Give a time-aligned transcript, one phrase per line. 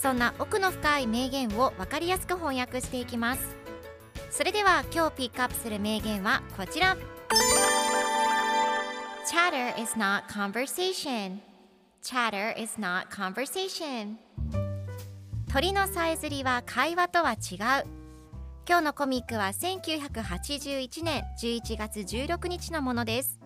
[0.00, 3.54] そんな奥の深い名言を分かりやすく翻訳していきます。
[4.30, 6.96] それでは今日ピックアップする名言はこちら。
[9.30, 11.40] Chatter is not conversation.
[12.02, 14.16] Chatter is not conversation.
[15.52, 17.86] 鳥のさえずりは会話とは違う。
[18.66, 23.38] 今日のコミックは1981年11月16日のものです。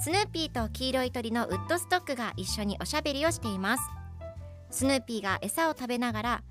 [0.00, 4.01] スヌーピーと黄色い鳥のウッドストックが一緒におしゃべりをしています。
[4.72, 6.42] スヌーピーが餌を食べながら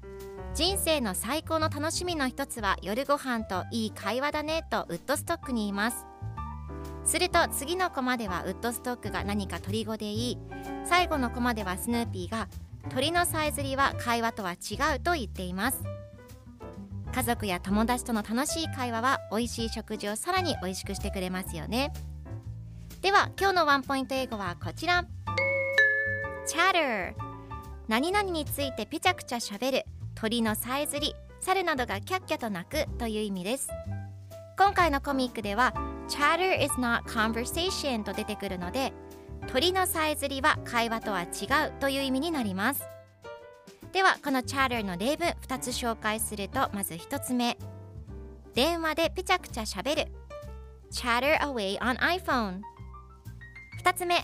[0.54, 6.06] 人生の最高の楽しみの一つは夜ご飯といい会話だねとウッドストックに言います。
[7.04, 10.38] すると次のコマではウッドストックが何か鳥語で言い
[10.86, 12.48] 最後のコマではスヌーピーが
[12.90, 15.82] 鳥のさえずりは会話とは違うと言っています。
[17.14, 21.92] 家族や友達との楽しい会話は美味しい食事をさらに美味しくしてくれますよね。
[23.02, 25.06] では今日のワンポイント英語はこちら。
[26.48, 27.31] Chatter
[27.92, 29.84] 何々についてぺちゃくちゃしゃべる
[30.16, 33.68] 鳥のさえずり猿などがキャッキャと鳴くという意味です。
[34.58, 35.74] 今回のコミックでは
[36.08, 38.94] Chatter is not conversation と出てくるので
[39.48, 41.26] 鳥のさえずりは会話とは違
[41.68, 42.82] うという意味になります。
[43.92, 47.58] ではこの Chatter の例文2つ紹介するとまず1つ目。
[48.54, 50.06] 電話でぺちゃくちゃしゃべる。
[50.94, 52.62] Chatter away on iPhone
[53.84, 54.22] 2つ目。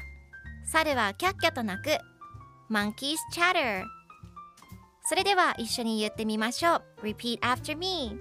[0.72, 2.16] 猿はキャッキャと鳴く。
[2.69, 3.85] Monkeys chatter
[5.05, 8.17] それでは一緒に言ってみましょう Repeat after me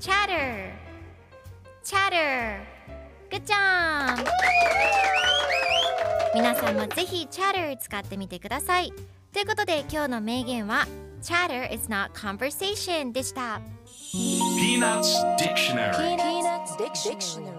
[0.00, 0.72] Chatter
[1.84, 2.60] Chatter
[3.30, 4.24] Good job
[6.34, 8.94] 皆さんもぜひ Chatter 使ってみてください
[9.32, 10.86] ということで今日の名言は
[11.22, 13.60] Chatter is not conversation でした
[14.14, 17.55] Peanuts Dictionary Peanuts Dictionary.